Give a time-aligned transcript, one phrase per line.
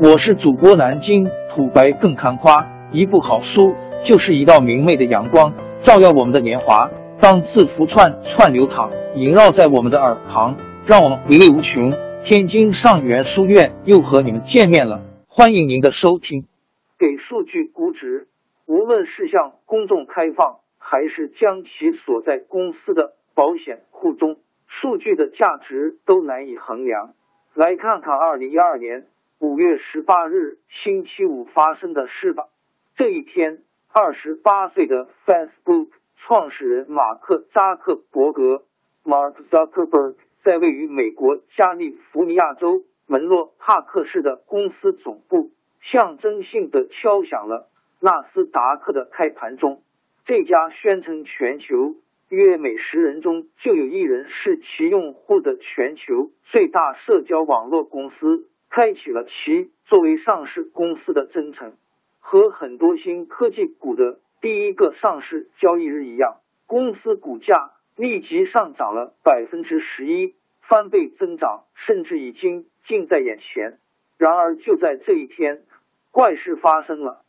[0.00, 5.52] 我是主播南京土白更看花，一部好书就是一道明媚的阳光，
[5.82, 6.90] 照耀我们的年华。
[7.20, 11.92] 当字符串串流淌，萦绕在我们的耳旁，让我们回味无穷。
[12.24, 16.44] 天津上元书院又和你们见面了，欢迎您的收听。
[16.98, 18.26] 给数据估值，
[18.66, 27.12] 无论是向公众开放，还是将其锁在公司的保险库中，数据的价值都难以衡量。
[27.54, 29.04] 来看看二零一二年。
[29.44, 32.44] 五月十八日，星期五发生的事吧。
[32.94, 38.62] 这一天，二十八岁的 Facebook 创始人马克·扎克伯格
[39.04, 47.68] （Mark Zuckerberg） 在位于美国加利福尼亚州门洛帕克市的公司总部，象征性的敲响了
[48.00, 49.82] 纳斯达克的开盘钟。
[50.24, 51.96] 这家宣称全球
[52.30, 58.48] 约每十人中就有一人是其用户的全球最大社交网络公司。
[58.74, 61.76] 开启了其作为上市公司的征程，
[62.18, 73.78] 和很多新科技股的第一个上市交易日一样，公司股价立即上涨了百分之十一，翻倍增长甚至已经近在眼前。
[74.18, 75.62] 然而，就在这一天，
[76.10, 77.22] 怪事发生了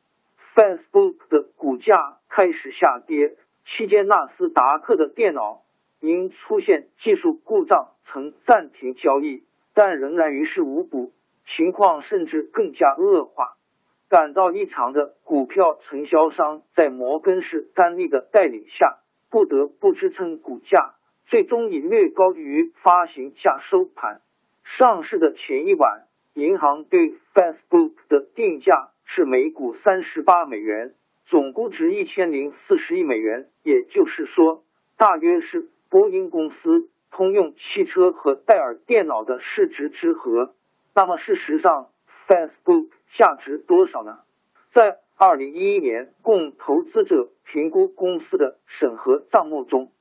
[0.55, 3.35] ，Facebook 的股价开始下跌。
[3.65, 5.61] 期间，纳斯达克的电脑
[5.99, 9.43] 因出现技术故障，曾暂停交易，
[9.75, 11.11] 但仍然于事无补。
[11.45, 13.55] 情况甚至更加恶化。
[14.07, 18.99] 感到异常的股票承销商在摩根士丹利的带领下，
[19.31, 20.93] 不得不支撑股价，
[21.25, 24.21] 最终以略高于发行价收盘。
[24.63, 30.93] 上市的前一晚，银行对 Facebook 的定价是每股三十八美元，
[31.25, 34.63] 总估值一千零四十亿美元，也就是说，
[34.97, 40.53] 大约是波音公司、通用汽车和戴尔电脑的市值之和。
[40.97, 41.89] 那么，事实上
[42.25, 44.19] ，Facebook 价值多少呢？
[44.71, 49.91] 在二零一一年供投资者评估公司的审核账目中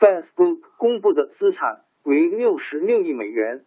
[0.00, 3.64] ，Facebook 公布的资产为六十六亿美元，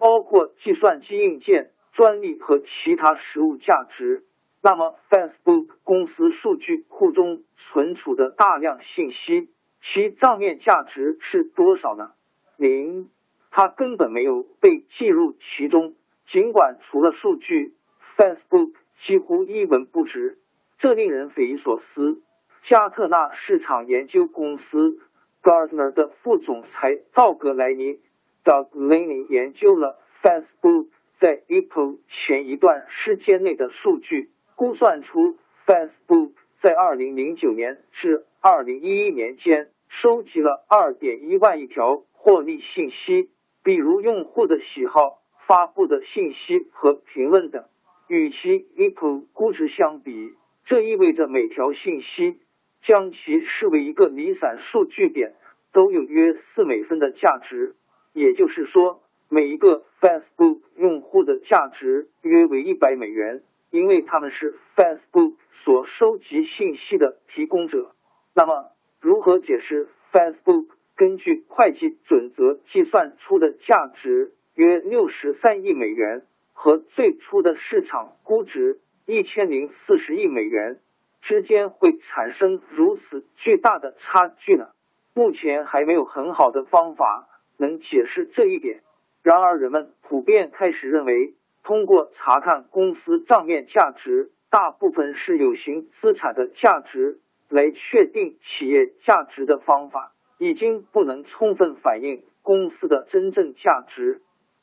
[0.00, 4.24] 包括计算机硬件、专利和其他实物价值。
[4.60, 9.50] 那么，Facebook 公司数据库中存储的大量信息，
[9.80, 12.10] 其账面价值是多少呢？
[12.56, 13.08] 零，
[13.52, 15.94] 它根本没有被计入其中。
[16.28, 17.72] 尽管除了数据
[18.18, 20.36] ，Facebook 几乎一文不值，
[20.76, 22.20] 这令人匪夷所思。
[22.60, 24.98] 加特纳市场研究公司
[25.42, 28.00] Gartner 的副总裁道格莱尼
[28.44, 30.88] （Doug Lenny） 研究了 Facebook
[31.18, 43.30] 在 Apple 前一段时间内的数据，估算出 Facebook 在2009年至2011年间收集了2.1万亿条获利信息，
[43.62, 45.22] 比如用户的喜好。
[45.48, 47.64] 发布的信息和评论等，
[48.06, 50.34] 与其 IP 估值相比，
[50.66, 52.38] 这意味着每条信息
[52.82, 55.36] 将其视为一个离散数据点
[55.72, 57.76] 都有约四美分的价值。
[58.12, 59.00] 也就是说，
[59.30, 67.92] 每一个 Facebook 用户的价值约为一百美元，因为他们是 Facebook 所收集信息的提供者。
[68.34, 74.34] 那么，如何解释 Facebook 根据会计准则计算出的价值？
[74.58, 80.80] 约六十三亿美元和最初的市场估值一千零四十亿美元
[81.20, 84.70] 之间会产生如此巨大的差距呢？
[85.14, 88.82] 目前还没有很好的方法能解释这一点。
[89.22, 104.20] 然而，人们普遍开始认为，通过查看公司账面价值，大部分是有形资产的价值来确定企业价值的方法，已经不能充分反映公司的真正价值。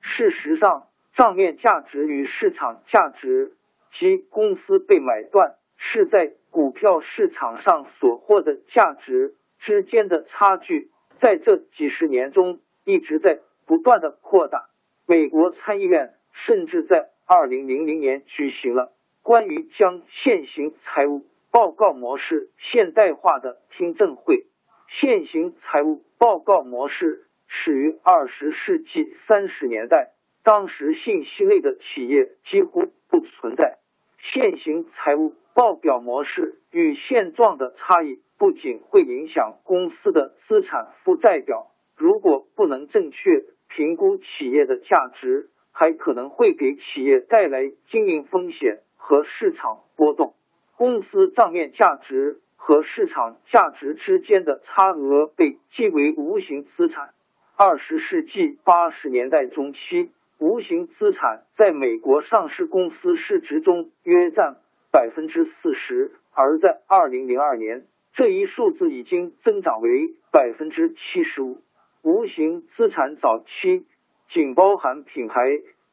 [0.08, 3.54] 事实上，账面价值与市场价值
[3.90, 14.70] 及公司被买断是在股票市场上所获的价值之间的差距，在这几十年中一直在不断的扩大。
[15.08, 18.94] 美国参议院甚至在二零零零年举行了
[19.24, 24.46] 关于将现行财务报告模式现代化的听证会。
[24.88, 27.26] 现行财务报告模式。
[27.48, 30.12] 始于二十世纪三十年代，
[30.44, 33.80] 当时信息类的企业几乎不存在。
[34.18, 50.36] 现行财务报表模式与现状的差异，不仅会影响公司的资产负债表，如果不能正确评估企业的价值，还可能会给企业带来经营风险和市场波动。
[50.78, 57.14] 公司账面价值和市场价值之间的差额被记为无形资产。
[57.58, 64.58] 二十世纪八十年代中期，无形资产在美国上市公司市值中约占
[64.92, 71.62] 百分之四十，而在二零零二年，这一数字已经增长为百分之七十五。
[72.02, 73.86] 无形资产早期
[74.28, 75.40] 仅包含品牌、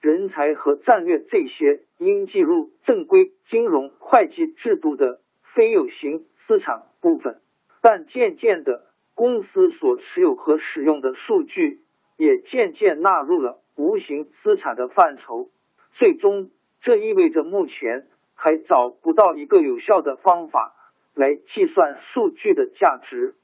[0.00, 5.20] 人才和战略这些应计入正规金融会计制度的
[5.54, 7.40] 非有形资产部分，
[7.80, 8.84] 但渐渐的，
[9.22, 11.80] 公司所持有和使用的数据
[12.16, 15.48] 也渐渐纳入了无形资产的范畴。
[15.92, 20.74] 最终，这意味着目前还找不到一个有效的方法
[21.14, 23.36] 来计算数据的价值。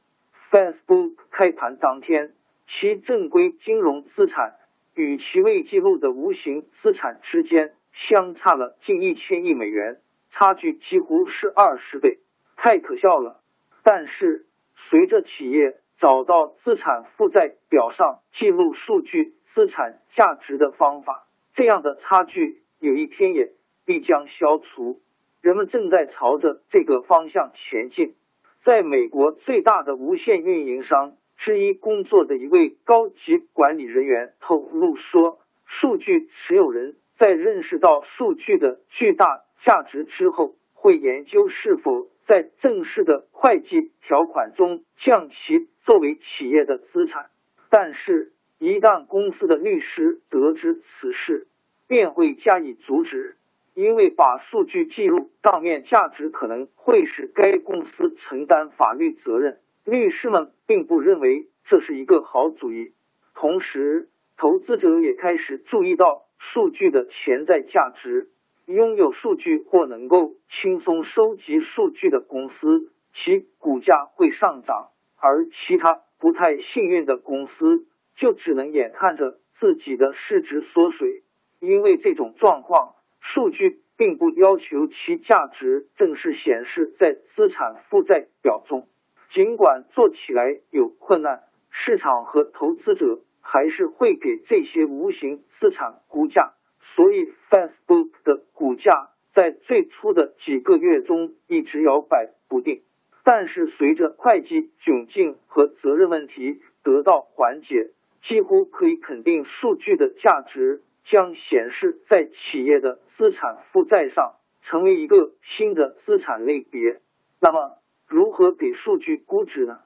[0.51, 2.35] Facebook 开盘当天。
[2.67, 4.57] 其正规金融资产
[4.97, 12.19] 与其未记录的无形资产之间相差了近一千亿美元，差距几乎是二十倍，
[12.57, 13.41] 太可笑了。
[13.85, 14.48] 但是，
[14.89, 23.53] 随着企业找到资产负债表上记录数据资产价值的方法，这样的差距有一天也
[23.85, 25.01] 必将消除。
[25.43, 28.15] 人们正在朝着这个方向前进。
[28.63, 31.15] 在美国最大的无线运营商。
[31.41, 47.31] 之一工作的一位高级管理人员透露说，数据持有人在认识到数据的巨大价值之后，会研究是否在正式的会计条款中将其作为企业的资产。
[47.71, 51.47] 但是，一旦公司的律师得知此事，
[51.87, 53.37] 便会加以阻止，
[53.73, 59.59] 因为把数据记录账面价值可能会使该公司承担法律责任。
[59.87, 62.93] 律师们并不认为这是一个好主意，
[63.35, 68.29] 同时，投资者也开始注意到数据的潜在价值。
[68.69, 81.23] 拥有数据或能够轻松收集数据的公司，其股价会上涨；而其他不太幸运的公司，就只能眼看着自己的市值缩水。
[81.61, 88.87] 因为这种状况，数据并不要求其价值正式显示在资产负债表中。
[89.31, 96.53] 尽管做起来有困难，市场和投资者还是会给这些无形资产估价。
[96.95, 102.83] 所以，Facebook 的股价在最初的几个月中一直摇摆不定。
[103.25, 107.91] 但是，随着会计窘境和责任问题得到缓解，
[108.23, 117.01] 几乎可以肯定，数据的价值将显示在企业的资产负债上，成为一个新的资产类别。
[117.39, 119.81] 那么，如何给数据估值呢？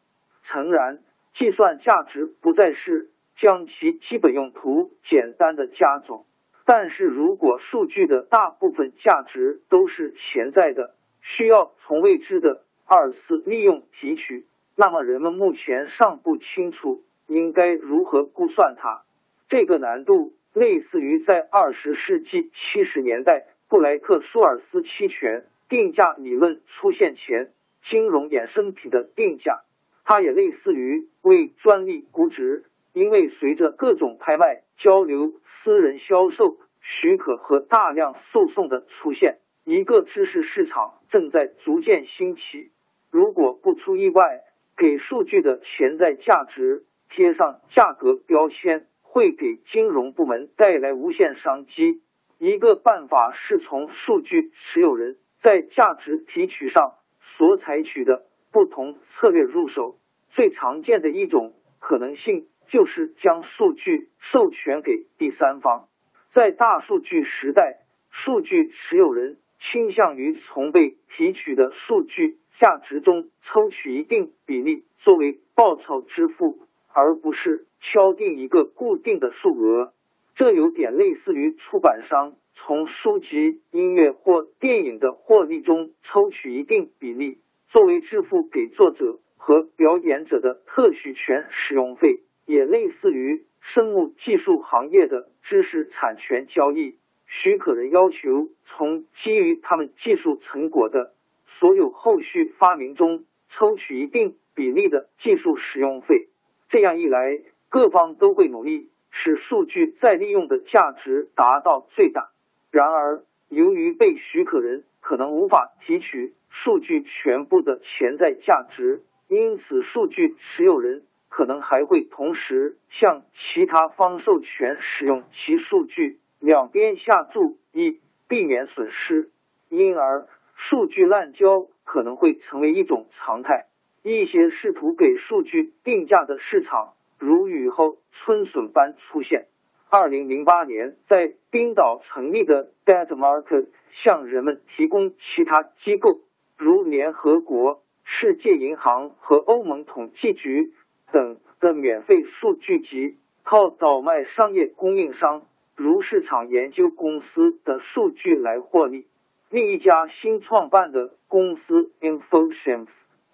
[0.45, 1.03] 诚然，
[1.35, 6.27] 计算价值不再是将其基本用途简单的加总，
[6.75, 19.03] 但是如果数据的大部分价值都是潜在的，需要从未知的二次利用提取，那么人们目前尚不清楚应该如何估算它。
[19.49, 27.53] 这个难度类似于在二十世纪七十年代布莱克舒尔斯期权定价理论出现前。
[27.83, 29.61] 金融衍生品的定价，
[30.05, 42.71] 它也类似于为专利估值，因为随着各种拍卖、交流、私人销售许可和大量诉讼的出现，一个知识市场正在逐渐兴起。
[43.11, 44.41] 如果不出意外，
[44.77, 52.03] 给数据的潜在价值贴上价格标签，会给金融部门带来无限商机。
[52.39, 56.95] 一个办法是从数据持有人在价值提取上。
[57.39, 59.97] 所采取的不同策略入手，
[60.31, 65.89] 最常见的一种可能性就是将数据授权给第三方。
[66.31, 79.93] 在大数据时代，数据持有人倾向于从被提取的数据价值中抽取一定比例作为报酬支付，而不是敲定一个固定的数额。
[80.35, 82.37] 这有点类似于出版商。
[82.55, 87.39] 从书籍、音乐或电影的获利中抽取一定比例，
[87.69, 96.97] 作为支付给作者和表演者的特许权使用费，也类似于生物技术行业的知识产权交易。
[97.27, 101.15] 许可人要求从基于他们技术成果的
[101.47, 106.29] 所有后续发明中抽取一定比例的技术使用费。
[106.69, 112.31] 这样一来，各方都会努力使数据再利用的价值达到最大。
[112.71, 129.31] 然而，由于被许可人可能无法提取数据全部的潜在价值，因此数据持有人可能还会同时向其他方授权使用其数据，两边下注以避免损失。
[129.71, 133.65] 因而，数据滥交可能会成为一种常态。
[134.03, 139.47] 一些试图给数据定价的市场如雨后春笋般出现。
[139.89, 146.21] 二零零八年在冰岛成立的 Debt Market 向人们提供其他机构
[146.59, 150.75] 如联合国、世界银行和欧盟统计局
[151.13, 155.43] 等的免费数据集，靠倒卖商业供应商
[155.77, 159.07] 如市场研究公司的数据来获利。
[159.51, 162.89] 另一家新创办的公司 InfoShims，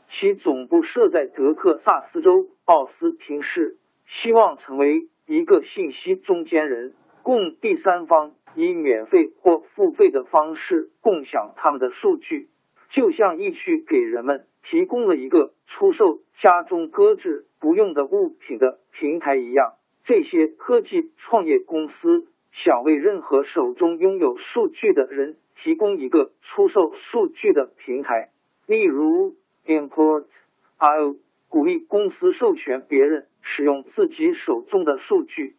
[0.08, 5.08] 其总部设在德克萨斯州奥斯汀市，希望成为。
[5.30, 12.49] 一个信息中间人，供第三方以免费或付费的方式共享他们的数据，
[12.88, 19.75] 就像易趣给人们提供了一个出售家中搁置不用的物品的平台一样。
[20.04, 28.30] 这些科技创业公司想为任何手中拥有数据的人提供一个出售数据的平台，
[28.66, 31.16] 例如 Import.io。
[31.50, 35.57] 鼓励公司授权别人使用自己手中的数据，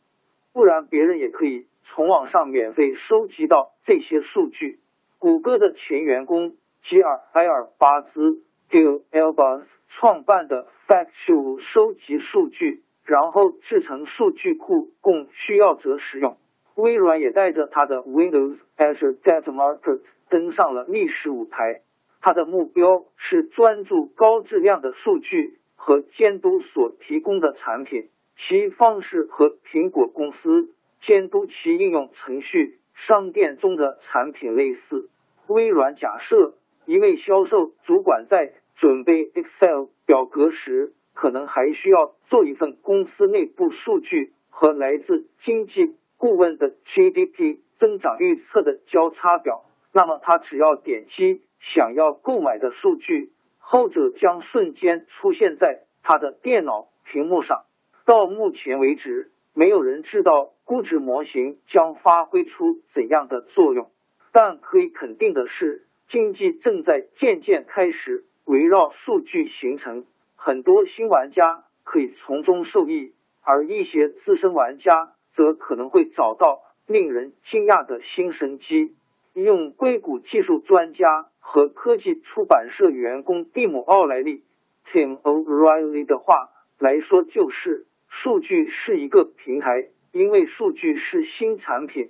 [0.54, 4.78] 不然别人也可以从网上免费收集到这些数据。
[5.18, 6.58] 谷歌的前员工
[6.90, 16.38] 吉尔埃尔巴兹 （Gil Elbaz） 创办的 Factual 收集数据，然后制成数据库供需要者使用。
[16.74, 21.82] 微软也带着它的 Windows Azure Data Market 登上了历史舞台。
[22.22, 25.60] 它的目标是专注高质量的数据。
[25.76, 35.10] 和监督所提供的产品，其方式和苹果公司监督其应用程序商店中的产品类似。
[35.48, 36.56] 微软假设
[36.90, 49.66] 一位销售主管在准备 Excel 表格时，可能还需要做一份公司内部数据和来自经济顾问的 GDP 增长预测的交叉表。
[49.94, 53.34] 那么他只要点击想要购买的数据。
[53.60, 57.66] 后者将瞬间出现在他的电脑屏幕上。
[58.04, 63.92] 到目前为止，没有人知道估值模型将发挥出怎样的作用。
[64.32, 70.06] 但可以肯定的是，经济正在渐渐开始围绕数据形成。
[70.36, 78.96] 很多新玩家可以从中受益，而一些资深玩家则可能会找到令人惊讶的新生机。
[79.34, 84.44] 用硅谷技术专家和科技出版社员工蒂姆·奥莱利
[84.88, 86.50] （Tim O'Reilly） 的话
[86.80, 92.10] 来说，就是数据是一个平台，因为数据是新产品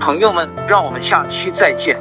[0.00, 2.00] 朋友们，让我们下期再见。